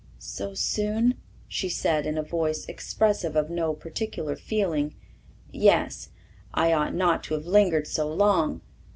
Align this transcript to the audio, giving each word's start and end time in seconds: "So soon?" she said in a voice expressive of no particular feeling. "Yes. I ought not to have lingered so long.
"So 0.17 0.55
soon?" 0.55 1.13
she 1.47 1.69
said 1.69 2.07
in 2.07 2.17
a 2.17 2.23
voice 2.23 2.65
expressive 2.65 3.35
of 3.35 3.51
no 3.51 3.75
particular 3.75 4.35
feeling. 4.35 4.95
"Yes. 5.51 6.09
I 6.55 6.73
ought 6.73 6.95
not 6.95 7.23
to 7.25 7.35
have 7.35 7.45
lingered 7.45 7.85
so 7.85 8.11
long. 8.11 8.61